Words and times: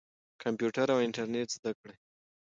کمپیوټر 0.43 0.87
او 0.93 0.99
انټرنیټ 1.05 1.49
زده 1.57 1.71
کړئ. 1.79 1.95